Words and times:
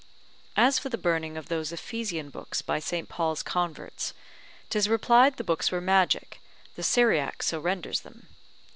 As 0.57 0.79
for 0.79 0.89
the 0.89 0.97
burning 0.97 1.37
of 1.37 1.47
those 1.47 1.71
Ephesian 1.71 2.31
books 2.31 2.63
by 2.63 2.79
St. 2.79 3.07
Paul's 3.07 3.43
converts; 3.43 4.15
'tis 4.71 4.89
replied 4.89 5.37
the 5.37 5.43
books 5.43 5.71
were 5.71 5.79
magic, 5.79 6.41
the 6.73 6.81
Syriac 6.81 7.43
so 7.43 7.59
renders 7.59 7.99
them. 8.01 8.25